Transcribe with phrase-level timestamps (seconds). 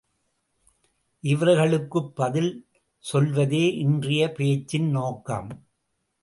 [1.23, 2.67] இவர்களுக்குப் பதில்
[2.99, 5.65] சொல்வதே இன்றையப் பேச்சின் நோக்கம்.